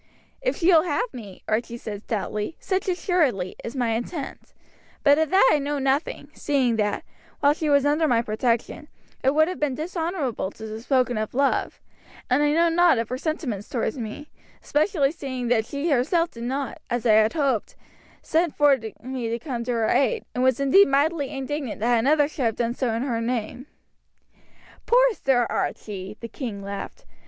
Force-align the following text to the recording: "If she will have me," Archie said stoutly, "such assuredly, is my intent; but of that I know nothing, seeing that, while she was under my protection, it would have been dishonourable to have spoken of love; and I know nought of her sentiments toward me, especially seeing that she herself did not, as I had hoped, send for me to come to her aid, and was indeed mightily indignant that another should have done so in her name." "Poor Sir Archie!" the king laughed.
"If 0.41 0.55
she 0.57 0.69
will 0.73 0.81
have 0.81 1.13
me," 1.13 1.43
Archie 1.47 1.77
said 1.77 2.01
stoutly, 2.01 2.57
"such 2.59 2.89
assuredly, 2.89 3.55
is 3.63 3.75
my 3.75 3.89
intent; 3.89 4.51
but 5.03 5.19
of 5.19 5.29
that 5.29 5.47
I 5.53 5.59
know 5.59 5.77
nothing, 5.77 6.31
seeing 6.33 6.77
that, 6.77 7.03
while 7.39 7.53
she 7.53 7.69
was 7.69 7.85
under 7.85 8.07
my 8.07 8.23
protection, 8.23 8.87
it 9.23 9.35
would 9.35 9.47
have 9.47 9.59
been 9.59 9.75
dishonourable 9.75 10.49
to 10.53 10.67
have 10.71 10.81
spoken 10.81 11.19
of 11.19 11.35
love; 11.35 11.79
and 12.31 12.41
I 12.41 12.51
know 12.51 12.67
nought 12.67 12.97
of 12.97 13.09
her 13.09 13.17
sentiments 13.19 13.69
toward 13.69 13.95
me, 13.95 14.31
especially 14.63 15.11
seeing 15.11 15.49
that 15.49 15.67
she 15.67 15.91
herself 15.91 16.31
did 16.31 16.45
not, 16.45 16.79
as 16.89 17.05
I 17.05 17.13
had 17.13 17.33
hoped, 17.33 17.75
send 18.23 18.55
for 18.55 18.75
me 19.03 19.29
to 19.29 19.37
come 19.37 19.63
to 19.65 19.71
her 19.73 19.87
aid, 19.89 20.25
and 20.33 20.43
was 20.43 20.59
indeed 20.59 20.87
mightily 20.87 21.29
indignant 21.29 21.79
that 21.79 21.99
another 21.99 22.27
should 22.27 22.45
have 22.45 22.55
done 22.55 22.73
so 22.73 22.91
in 22.95 23.03
her 23.03 23.21
name." 23.21 23.67
"Poor 24.87 25.13
Sir 25.13 25.45
Archie!" 25.47 26.17
the 26.21 26.27
king 26.27 26.63
laughed. 26.63 27.05